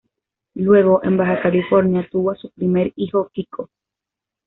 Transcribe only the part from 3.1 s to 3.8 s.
Kiko.